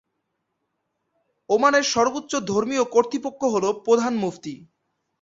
[1.49, 4.53] ওমানের সর্বোচ্চ ধর্মীয় কর্তৃপক্ষ হল প্রধান মুফতি।